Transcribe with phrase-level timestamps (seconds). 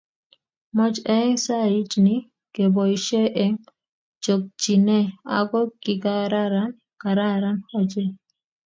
[0.75, 2.15] Moch eng sait ni
[2.53, 3.57] keboisie enh
[4.23, 5.05] chokchinee
[5.37, 6.69] ako kikararan
[7.01, 8.09] kararan ochei.